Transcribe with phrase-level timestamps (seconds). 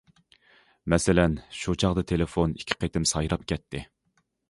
[0.93, 1.35] مەسىلەن...
[1.59, 3.89] شۇ چاغدا تېلېفون ئىككى قېتىم سايراپ كەتتى.